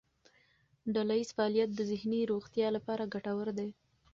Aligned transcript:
ډلهییز 0.93 1.29
فعالیت 1.37 1.69
د 1.75 1.81
ذهني 1.91 2.21
روغتیا 2.31 2.67
لپاره 2.77 3.09
ګټور 3.13 3.47
دی. 3.57 3.69